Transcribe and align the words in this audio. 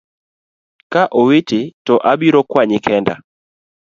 Ka 0.91 1.03
owiti 1.19 1.61
to 1.85 1.93
abiro 2.11 2.41
kwanyi 2.51 2.77
kenda. 2.85 3.15